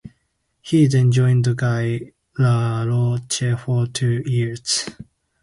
[0.63, 4.89] He then joined Guy Laroche for two years.